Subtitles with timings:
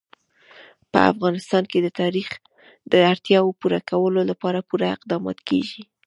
[0.91, 2.29] په افغانستان کې د تاریخ
[2.91, 5.81] د اړتیاوو پوره کولو لپاره پوره اقدامات کېږي.